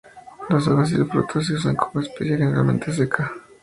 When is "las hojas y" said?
0.49-0.95